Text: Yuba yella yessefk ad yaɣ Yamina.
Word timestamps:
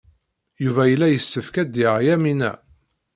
Yuba 0.63 0.83
yella 0.87 1.07
yessefk 1.09 1.55
ad 1.61 1.73
yaɣ 1.81 1.97
Yamina. 2.05 2.51